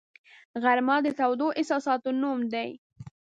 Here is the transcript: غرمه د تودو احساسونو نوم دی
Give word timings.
غرمه 0.63 0.95
د 1.05 1.07
تودو 1.19 1.47
احساسونو 1.59 2.17
نوم 2.21 2.39
دی 2.53 2.69